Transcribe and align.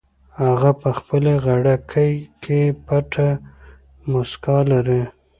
هغه 0.43 0.71
په 0.81 0.89
خپلې 0.97 1.33
غړکۍ 1.45 2.13
کې 2.43 2.61
پټه 2.85 3.29
موسکا 4.11 4.57
لري. 4.71 5.03